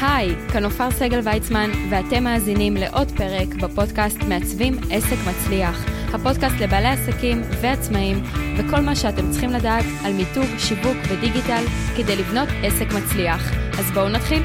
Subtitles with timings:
[0.00, 5.84] היי, כאן עופר סגל ויצמן, ואתם מאזינים לעוד פרק בפודקאסט מעצבים עסק מצליח.
[6.14, 8.22] הפודקאסט לבעלי עסקים ועצמאים,
[8.58, 11.64] וכל מה שאתם צריכים לדעת על מיתוג, שיווק ודיגיטל
[11.96, 13.52] כדי לבנות עסק מצליח.
[13.78, 14.42] אז בואו נתחיל.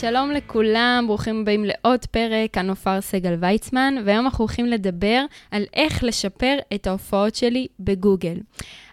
[0.00, 5.62] שלום לכולם, ברוכים הבאים לעוד פרק, כאן עופר סגל ויצמן, והיום אנחנו הולכים לדבר על
[5.74, 8.36] איך לשפר את ההופעות שלי בגוגל.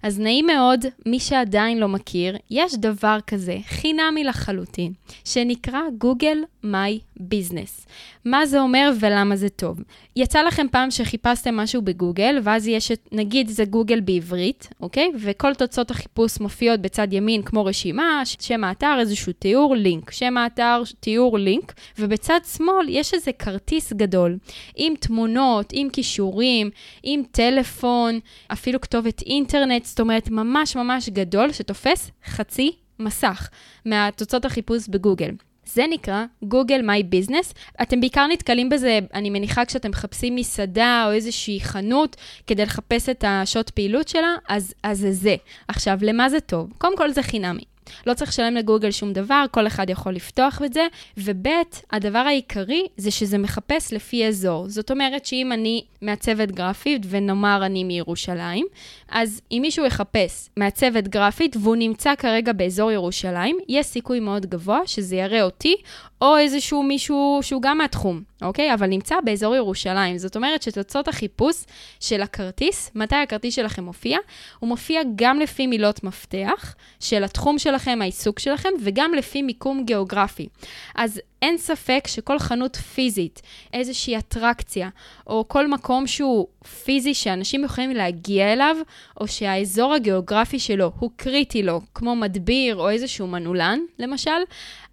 [0.03, 4.93] אז נעים מאוד, מי שעדיין לא מכיר, יש דבר כזה, חינמי לחלוטין,
[5.25, 7.85] שנקרא גוגל מיי ביזנס.
[8.25, 9.77] מה זה אומר ולמה זה טוב?
[10.15, 15.11] יצא לכם פעם שחיפשתם משהו בגוגל, ואז יש, את, נגיד זה גוגל בעברית, אוקיי?
[15.19, 20.11] וכל תוצאות החיפוש מופיעות בצד ימין כמו רשימה, שם האתר, איזשהו תיאור, לינק.
[20.11, 24.37] שם האתר, תיאור, לינק, ובצד שמאל יש איזה כרטיס גדול,
[24.75, 26.69] עם תמונות, עם כישורים,
[27.03, 33.49] עם טלפון, אפילו כתובת אינטרנט, זאת אומרת, ממש ממש גדול, שתופס חצי מסך
[33.85, 35.31] מהתוצאות החיפוש בגוגל.
[35.65, 37.53] זה נקרא Google My Business.
[37.81, 42.15] אתם בעיקר נתקלים בזה, אני מניחה, כשאתם מחפשים מסעדה או איזושהי חנות
[42.47, 45.35] כדי לחפש את השעות פעילות שלה, אז, אז זה זה.
[45.67, 46.73] עכשיו, למה זה טוב?
[46.77, 47.63] קודם כל זה חינמי.
[48.07, 50.87] לא צריך לשלם לגוגל שום דבר, כל אחד יכול לפתוח את זה.
[51.17, 51.47] וב',
[51.91, 54.69] הדבר העיקרי זה שזה מחפש לפי אזור.
[54.69, 58.65] זאת אומרת שאם אני מעצבת גרפית, ונאמר אני מירושלים,
[59.09, 64.79] אז אם מישהו יחפש מעצבת גרפית והוא נמצא כרגע באזור ירושלים, יש סיכוי מאוד גבוה
[64.85, 65.75] שזה יראה אותי,
[66.21, 68.73] או איזשהו מישהו שהוא גם מהתחום, אוקיי?
[68.73, 70.17] אבל נמצא באזור ירושלים.
[70.17, 71.55] זאת אומרת שתוצאות החיפוש
[71.99, 74.17] של הכרטיס, מתי הכרטיס שלכם מופיע?
[74.59, 80.47] הוא מופיע גם לפי מילות מפתח של התחום שלכם, העיסוק שלכם, וגם לפי מיקום גיאוגרפי.
[80.95, 83.41] אז אין ספק שכל חנות פיזית,
[83.73, 84.89] איזושהי אטרקציה,
[85.27, 86.47] או כל מקום שהוא
[86.83, 88.75] פיזי שאנשים יכולים להגיע אליו,
[89.21, 94.31] או שהאזור הגיאוגרפי שלו הוא קריטי לו, כמו מדביר או איזשהו מנעולן, למשל,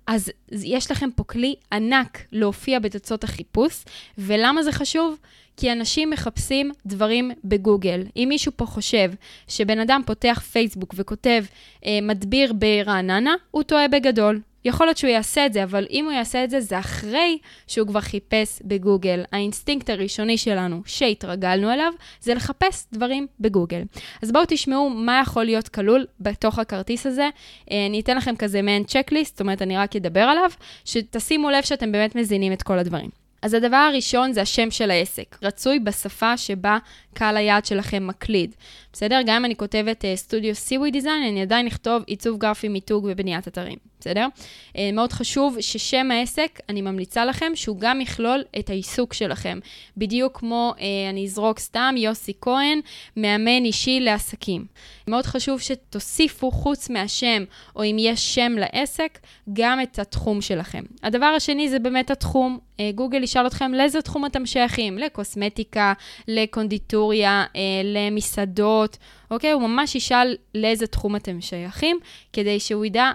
[0.06, 3.84] אז יש לכם פה כלי ענק להופיע בתוצאות החיפוש,
[4.18, 5.18] ולמה זה חשוב?
[5.56, 8.02] כי אנשים מחפשים דברים בגוגל.
[8.16, 9.12] אם מישהו פה חושב
[9.48, 11.44] שבן אדם פותח פייסבוק וכותב
[11.86, 14.40] אה, מדביר ברעננה, הוא טועה בגדול.
[14.64, 17.88] יכול להיות שהוא יעשה את זה, אבל אם הוא יעשה את זה, זה אחרי שהוא
[17.88, 19.22] כבר חיפש בגוגל.
[19.32, 23.82] האינסטינקט הראשוני שלנו, שהתרגלנו אליו, זה לחפש דברים בגוגל.
[24.22, 27.28] אז בואו תשמעו מה יכול להיות כלול בתוך הכרטיס הזה.
[27.70, 30.50] אה, אני אתן לכם כזה מעין checklist, זאת אומרת, אני רק אדבר עליו,
[30.84, 33.23] שתשימו לב שאתם באמת מזינים את כל הדברים.
[33.44, 35.36] אז הדבר הראשון זה השם של העסק.
[35.42, 36.78] רצוי בשפה שבה
[37.14, 38.54] קהל היעד שלכם מקליד.
[38.92, 39.20] בסדר?
[39.26, 43.48] גם אם אני כותבת סטודיו uh, CV Design, אני עדיין אכתוב עיצוב גרפי, מיתוג ובניית
[43.48, 43.78] אתרים.
[44.00, 44.26] בסדר?
[44.72, 49.58] Uh, מאוד חשוב ששם העסק, אני ממליצה לכם שהוא גם יכלול את העיסוק שלכם.
[49.96, 50.80] בדיוק כמו, uh,
[51.10, 52.80] אני אזרוק סתם, יוסי כהן,
[53.16, 54.66] מאמן אישי לעסקים.
[55.08, 57.44] מאוד חשוב שתוסיפו, חוץ מהשם,
[57.76, 59.18] או אם יש שם לעסק,
[59.52, 60.82] גם את התחום שלכם.
[61.02, 62.58] הדבר השני זה באמת התחום.
[62.76, 65.92] Uh, גוגל ישאל אתכם לאיזה תחום אתם שייכים, לקוסמטיקה,
[66.28, 68.98] לקונדיטוריה, uh, למסעדות.
[69.30, 69.52] אוקיי?
[69.52, 71.98] הוא ממש ישאל לאיזה תחום אתם שייכים,
[72.32, 73.10] כדי שהוא ידע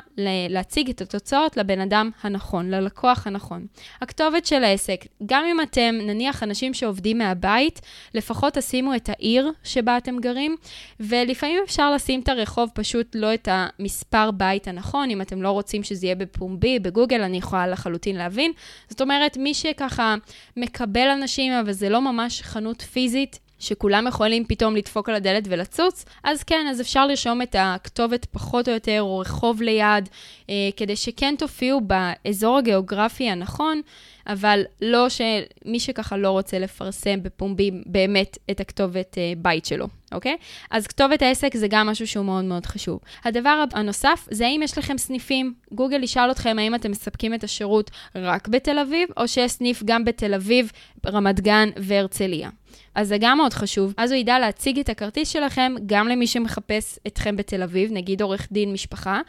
[0.50, 3.66] להציג את התוצאות לבן אדם הנכון, ללקוח הנכון.
[4.02, 7.82] הכתובת של העסק, גם אם אתם נניח אנשים שעובדים מהבית,
[8.14, 10.56] לפחות תשימו את העיר שבה אתם גרים,
[11.00, 15.84] ולפעמים אפשר לשים את הרחוב, פשוט לא את המספר בית הנכון, אם אתם לא רוצים
[15.84, 18.52] שזה יהיה בפומבי, בגוגל, אני יכולה לחלוטין להבין.
[18.90, 20.16] זאת אומרת, מי שככה
[20.58, 26.06] מקבל אנשים, אבל זה לא ממש חנות פיזית, שכולם יכולים פתאום לדפוק על הדלת ולצוץ,
[26.24, 30.10] אז כן, אז אפשר לרשום את הכתובת פחות או יותר, או רחוב ליד,
[30.50, 33.82] אה, כדי שכן תופיעו באזור הגיאוגרפי הנכון,
[34.28, 40.38] אבל לא שמי שככה לא רוצה לפרסם בפומבי באמת את הכתובת אה, בית שלו, אוקיי?
[40.72, 43.00] אז כתובת העסק זה גם משהו שהוא מאוד מאוד חשוב.
[43.26, 45.54] הדבר הנוסף זה האם יש לכם סניפים.
[45.72, 50.06] גוגל ישאל אתכם האם אתם מספקים את השירות רק בתל אביב, או שיש סניף גם
[50.06, 50.72] בתל אביב,
[51.06, 52.50] רמת גן והרצליה.
[52.96, 53.94] אז זה גם מאוד חשוב.
[53.98, 58.48] אז הוא ידע להציג את הכרטיס שלכם גם למי שמחפש אתכם בתל אביב, נגיד עורך
[58.52, 59.22] דין משפחה,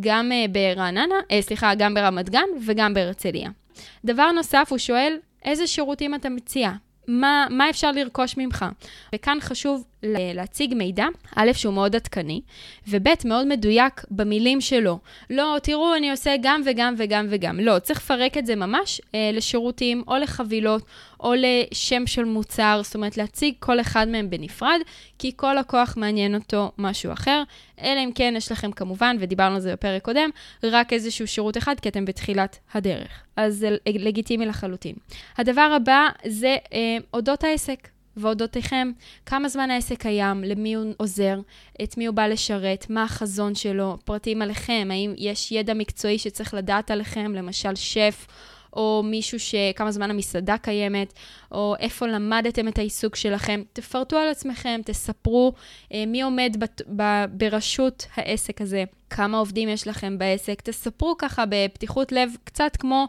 [0.00, 3.50] גם uh, ברעננה, uh, סליחה, גם ברמת גן וגם בהרצליה.
[4.04, 6.72] דבר נוסף, הוא שואל, איזה שירותים אתה מציע?
[7.08, 8.66] מה, מה אפשר לרכוש ממך?
[9.14, 11.06] וכאן חשוב להציג מידע,
[11.36, 12.40] א', שהוא מאוד עדכני,
[12.88, 14.98] וב', מאוד מדויק במילים שלו.
[15.30, 17.60] לא, תראו, אני עושה גם וגם וגם וגם.
[17.60, 20.82] לא, צריך לפרק את זה ממש אה, לשירותים או לחבילות
[21.20, 24.80] או לשם של מוצר, זאת אומרת, להציג כל אחד מהם בנפרד,
[25.18, 27.42] כי כל לקוח מעניין אותו משהו אחר,
[27.82, 30.30] אלא אם כן יש לכם כמובן, ודיברנו על זה בפרק קודם,
[30.62, 33.22] רק איזשהו שירות אחד, כי אתם בתחילת הדרך.
[33.36, 34.94] אז זה לגיטימי לחלוטין.
[35.38, 37.88] הדבר הבא זה אה, אודות העסק.
[38.18, 38.90] ואודותיכם,
[39.26, 41.40] כמה זמן העסק קיים, למי הוא עוזר,
[41.82, 46.54] את מי הוא בא לשרת, מה החזון שלו, פרטים עליכם, האם יש ידע מקצועי שצריך
[46.54, 48.26] לדעת עליכם, למשל שף.
[48.72, 51.12] או מישהו שכמה זמן המסעדה קיימת,
[51.52, 53.62] או איפה למדתם את העיסוק שלכם.
[53.72, 55.52] תפרטו על עצמכם, תספרו
[55.94, 60.60] אה, מי עומד בת, ב, בראשות העסק הזה, כמה עובדים יש לכם בעסק.
[60.60, 63.06] תספרו ככה בפתיחות לב, קצת כמו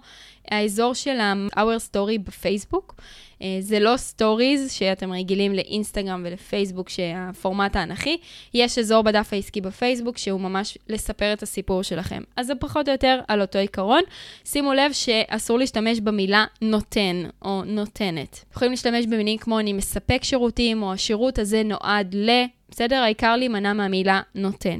[0.51, 2.96] האזור של ה-Our Story בפייסבוק.
[3.42, 8.18] אה, זה לא stories שאתם רגילים לאינסטגרם ולפייסבוק, שהפורמט האנכי.
[8.54, 12.24] יש אזור בדף העסקי בפייסבוק שהוא ממש לספר את הסיפור שלכם.
[12.36, 14.02] אז זה פחות או יותר על אותו עיקרון.
[14.45, 18.45] שימו לב שאסור להשתמש במילה נותן או נותנת.
[18.54, 22.30] יכולים להשתמש במילים כמו אני מספק שירותים, או השירות הזה נועד ל...
[22.69, 22.95] בסדר?
[22.95, 24.80] העיקר להימנע מהמילה נותן.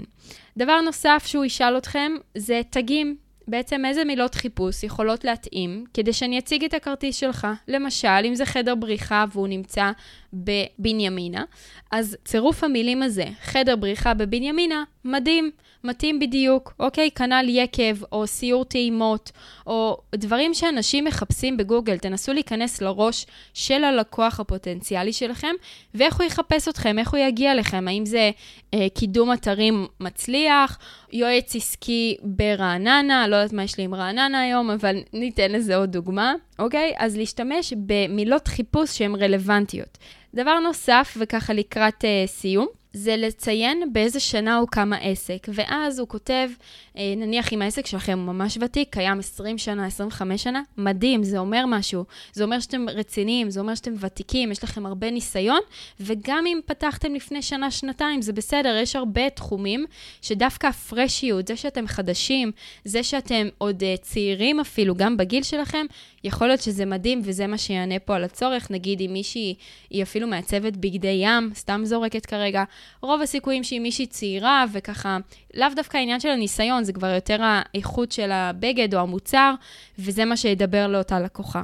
[0.60, 3.16] דבר נוסף שהוא ישאל אתכם זה תגים.
[3.48, 7.48] בעצם איזה מילות חיפוש יכולות להתאים כדי שאני אציג את הכרטיס שלך.
[7.68, 9.92] למשל, אם זה חדר בריחה והוא נמצא
[10.34, 11.44] בבנימינה,
[11.92, 15.52] אז צירוף המילים הזה, חדר בריחה בבנימינה, מדהים.
[15.84, 17.12] מתאים בדיוק, אוקיי?
[17.12, 19.32] כנ"ל יקב, או סיור טעימות,
[19.68, 21.98] או דברים שאנשים מחפשים בגוגל.
[21.98, 25.56] תנסו להיכנס לראש של הלקוח הפוטנציאלי שלכם,
[25.94, 27.88] ואיך הוא יחפש אתכם, איך הוא יגיע לכם.
[27.88, 28.32] האם זה
[28.74, 30.78] אה, קידום אתרים מצליח,
[31.12, 35.92] יועץ עסקי ברעננה, לא יודעת מה יש לי עם רעננה היום, אבל ניתן לזה עוד
[35.92, 36.94] דוגמה, אוקיי?
[36.98, 39.98] אז להשתמש במילות חיפוש שהן רלוונטיות.
[40.34, 46.50] דבר נוסף, וככה לקראת אה, סיום, זה לציין באיזה שנה הוקם העסק, ואז הוא כותב,
[46.98, 51.40] אה, נניח אם העסק שלכם הוא ממש ותיק, קיים 20 שנה, 25 שנה, מדהים, זה
[51.40, 52.06] אומר משהו.
[52.34, 55.60] זה אומר שאתם רציניים, זה אומר שאתם ותיקים, יש לכם הרבה ניסיון,
[56.00, 59.86] וגם אם פתחתם לפני שנה, שנתיים, זה בסדר, יש הרבה תחומים
[60.22, 62.52] שדווקא הפרשיות, זה שאתם חדשים,
[62.86, 65.86] זה שאתם עוד uh, צעירים אפילו, גם בגיל שלכם,
[66.24, 68.72] יכול להיות שזה מדהים וזה מה שיענה פה על הצורך.
[68.72, 69.56] נגיד אם מישהי
[69.90, 72.64] היא אפילו מעצבת בגדי ים, סתם זורקת כרגע,
[73.02, 75.18] רוב הסיכויים שהיא מישהי צעירה וככה,
[75.54, 79.54] לאו דווקא העניין של הניסיון, זה כבר יותר האיכות של הבגד או המוצר,
[80.00, 81.64] וזה מה שידבר לאותה לקוחה.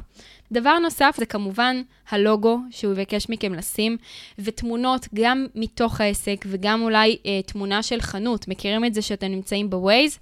[0.51, 3.97] דבר נוסף זה כמובן הלוגו שהוא יבקש מכם לשים,
[4.39, 8.47] ותמונות גם מתוך העסק וגם אולי אה, תמונה של חנות.
[8.47, 10.19] מכירים את זה שאתם נמצאים בווייז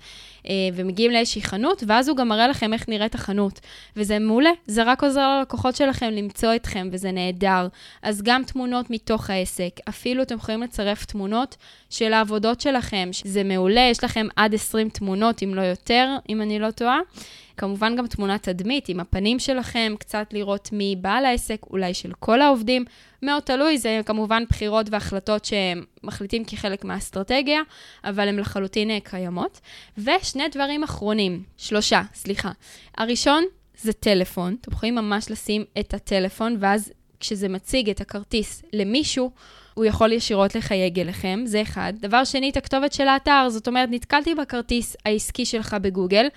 [0.47, 3.59] אה, ומגיעים לאיזושהי חנות, ואז הוא גם מראה לכם איך נראית החנות.
[3.95, 7.67] וזה מעולה, זה רק עוזר ללקוחות שלכם למצוא אתכם, וזה נהדר.
[8.01, 9.79] אז גם תמונות מתוך העסק.
[9.89, 11.55] אפילו אתם יכולים לצרף תמונות
[11.89, 16.59] של העבודות שלכם, זה מעולה, יש לכם עד 20 תמונות, אם לא יותר, אם אני
[16.59, 16.99] לא טועה.
[17.57, 22.41] כמובן גם תמונת תדמית עם הפנים שלכם, קצת לראות מי בעל העסק, אולי של כל
[22.41, 22.85] העובדים.
[23.21, 27.61] מאוד תלוי, זה כמובן בחירות והחלטות שהם מחליטים כחלק מהאסטרטגיה,
[28.03, 29.59] אבל הן לחלוטין אה, קיימות.
[29.97, 32.51] ושני דברים אחרונים, שלושה, סליחה.
[32.97, 33.43] הראשון
[33.77, 39.31] זה טלפון, אתם יכולים ממש לשים את הטלפון, ואז כשזה מציג את הכרטיס למישהו,
[39.73, 41.93] הוא יכול ישירות לחייג אליכם, זה אחד.
[41.99, 46.27] דבר שני, את הכתובת של האתר, זאת אומרת, נתקלתי בכרטיס העסקי שלך בגוגל,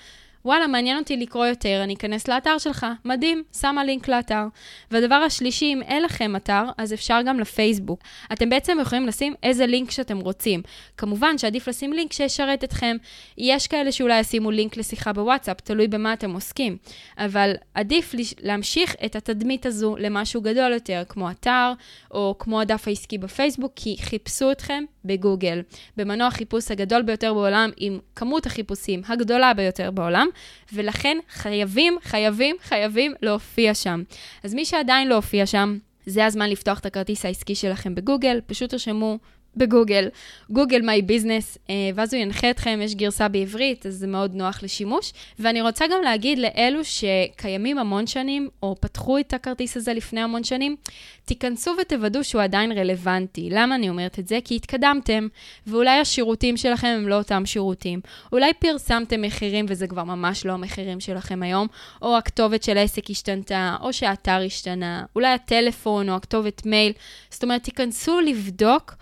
[0.46, 4.44] וואלה, מעניין אותי לקרוא יותר, אני אכנס לאתר שלך, מדהים, שמה לינק לאתר.
[4.90, 8.00] והדבר השלישי, אם אין לכם אתר, אז אפשר גם לפייסבוק.
[8.32, 10.62] אתם בעצם יכולים לשים איזה לינק שאתם רוצים.
[10.96, 12.96] כמובן שעדיף לשים לינק שישרת אתכם.
[13.38, 16.76] יש כאלה שאולי ישימו לינק לשיחה בוואטסאפ, תלוי במה אתם עוסקים.
[17.18, 21.72] אבל עדיף להמשיך את התדמית הזו למשהו גדול יותר, כמו אתר,
[22.10, 25.62] או כמו הדף העסקי בפייסבוק, כי חיפשו אתכם בגוגל.
[25.96, 30.26] במנוע החיפוש הגדול ביותר בעולם, עם כמות החיפושים הגדולה ביותר בעולם,
[30.72, 34.02] ולכן חייבים, חייבים, חייבים להופיע שם.
[34.44, 38.70] אז מי שעדיין לא הופיע שם, זה הזמן לפתוח את הכרטיס העסקי שלכם בגוגל, פשוט
[38.70, 39.18] תרשמו
[39.56, 40.08] בגוגל,
[40.50, 41.58] גוגל מיי ביזנס,
[41.94, 45.12] ואז הוא ינחה אתכם, יש גרסה בעברית, אז זה מאוד נוח לשימוש.
[45.38, 50.44] ואני רוצה גם להגיד לאלו שקיימים המון שנים, או פתחו את הכרטיס הזה לפני המון
[50.44, 50.76] שנים,
[51.24, 53.48] תיכנסו ותוודאו שהוא עדיין רלוונטי.
[53.50, 54.38] למה אני אומרת את זה?
[54.44, 55.28] כי התקדמתם,
[55.66, 58.00] ואולי השירותים שלכם הם לא אותם שירותים.
[58.32, 61.66] אולי פרסמתם מחירים וזה כבר ממש לא המחירים שלכם היום,
[62.02, 66.92] או הכתובת של העסק השתנתה, או שהאתר השתנה, אולי הטלפון או הכתובת מייל.
[67.30, 68.94] זאת אומרת, תיכנסו לבדוק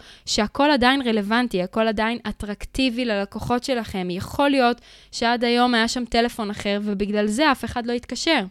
[0.44, 4.08] שהכל עדיין רלוונטי, הכל עדיין אטרקטיבי ללקוחות שלכם.
[4.10, 4.80] יכול להיות
[5.12, 8.44] שעד היום היה שם טלפון אחר ובגלל זה אף אחד לא התקשר.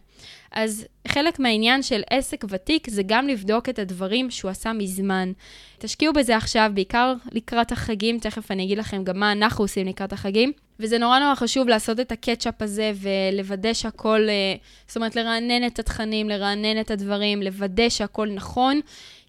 [0.52, 5.32] אז חלק מהעניין של עסק ותיק זה גם לבדוק את הדברים שהוא עשה מזמן.
[5.78, 10.14] תשקיעו בזה עכשיו, בעיקר לקראת החגים, תכף אני אגיד לכם גם מה אנחנו עושים לקראת
[10.14, 10.52] החגים.
[10.80, 14.56] וזה נורא נורא חשוב לעשות את ה catch-up הזה ולוודא שהכל, אה,
[14.88, 18.82] זאת אומרת, לרענן את התכנים, לרענן את הדברים, לוודא שהכל נכון.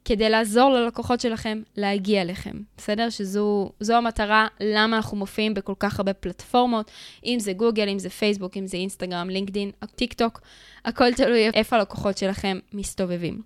[0.04, 3.10] כדי לעזור ללקוחות שלכם להגיע אליכם, בסדר?
[3.10, 6.90] שזו המטרה, למה אנחנו מופיעים בכל כך הרבה פלטפורמות,
[7.24, 10.40] אם זה גוגל, אם זה פייסבוק, אם זה אינסטגרם, לינקדין, טיק טוק,
[10.84, 13.42] הכל תלוי איפה הלקוחות שלכם מסתובבים.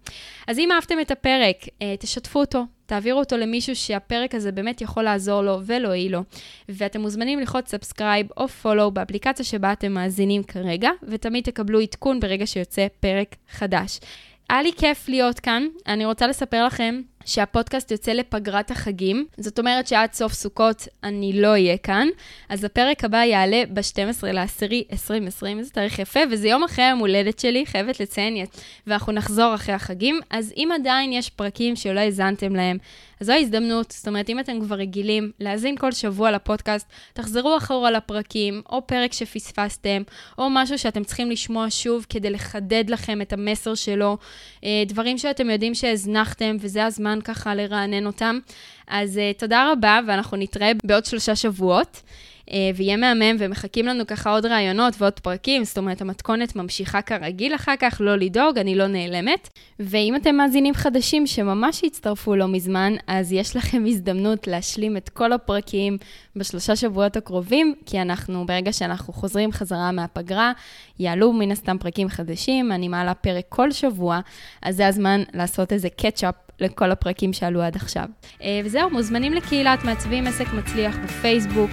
[0.47, 5.03] אז אם אהבתם את הפרק, אה, תשתפו אותו, תעבירו אותו למישהו שהפרק הזה באמת יכול
[5.03, 6.23] לעזור לו ולהועיל לו.
[6.69, 12.47] ואתם מוזמנים ללחוץ subscribe או follow באפליקציה שבה אתם מאזינים כרגע, ותמיד תקבלו עדכון ברגע
[12.47, 14.01] שיוצא פרק חדש.
[14.49, 15.63] היה לי כיף להיות כאן.
[15.87, 19.27] אני רוצה לספר לכם שהפודקאסט יוצא לפגרת החגים.
[19.37, 22.09] זאת אומרת שעד סוף סוכות אני לא אהיה כאן.
[22.49, 27.39] אז הפרק הבא יעלה ב-12 לעשירי 2020, זה תאריך יפה, וזה יום אחרי היום הולדת
[27.39, 28.47] שלי, חייבת לציין,
[28.87, 30.21] ואנחנו נחזור אחרי החגים.
[30.31, 32.79] אז אם עדיין יש פרקים שלא האזנתם להם,
[33.21, 37.91] אז זו ההזדמנות, זאת אומרת, אם אתם כבר רגילים להאזין כל שבוע לפודקאסט, תחזרו אחורה
[37.91, 40.03] לפרקים, או פרק שפספסתם,
[40.39, 44.19] או משהו שאתם צריכים לשמוע שוב כדי לחדד לכם את המסר שלו,
[44.65, 48.39] אה, דברים שאתם יודעים שהזנחתם, וזה הזמן ככה לרענן אותם.
[48.87, 52.03] אז uh, תודה רבה, ואנחנו נתראה בעוד שלושה שבועות.
[52.49, 57.55] Uh, ויהיה מהמם, ומחכים לנו ככה עוד רעיונות ועוד פרקים, זאת אומרת, המתכונת ממשיכה כרגיל
[57.55, 59.49] אחר כך, לא לדאוג, אני לא נעלמת.
[59.81, 65.33] ואם אתם מאזינים חדשים שממש הצטרפו לא מזמן, אז יש לכם הזדמנות להשלים את כל
[65.33, 65.99] הפרקים
[66.37, 70.53] בשלושה שבועות הקרובים, כי אנחנו, ברגע שאנחנו חוזרים חזרה מהפגרה,
[70.99, 74.21] יעלו מן הסתם פרקים חדשים, אני מעלה פרק כל שבוע,
[74.63, 78.05] אז זה הזמן לעשות איזה קטשאפ לכל הפרקים שעלו עד עכשיו.
[78.43, 81.71] אה, וזהו, מוזמנים לקהילת מעצבים עסק מצליח בפייסבוק,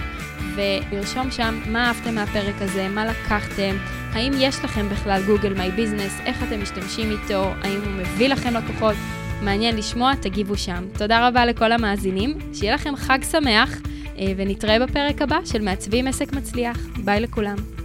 [0.54, 3.76] ולרשום שם מה אהבתם מהפרק הזה, מה לקחתם,
[4.12, 8.54] האם יש לכם בכלל גוגל מיי ביזנס, איך אתם משתמשים איתו, האם הוא מביא לכם
[8.54, 8.96] לקוחות.
[9.42, 10.84] מעניין לשמוע, תגיבו שם.
[10.98, 13.80] תודה רבה לכל המאזינים, שיהיה לכם חג שמח,
[14.18, 16.78] אה, ונתראה בפרק הבא של מעצבים עסק מצליח.
[17.04, 17.75] ביי לכולם.